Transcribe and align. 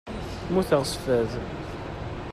Muteɣ 0.53 0.83
s 0.91 0.93
fad. 1.03 1.31